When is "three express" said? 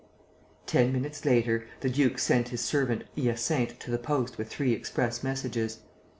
4.49-5.23